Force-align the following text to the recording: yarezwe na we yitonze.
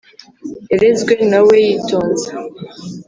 yarezwe 0.71 1.13
na 1.31 1.39
we 1.47 1.55
yitonze. 1.67 2.27